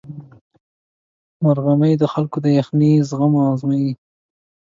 مرغومی 1.43 1.93
د 1.97 2.03
خلکو 2.13 2.37
د 2.45 2.47
یخنۍ 2.59 2.93
زغم 3.09 3.33
ازمويي. 3.49 3.91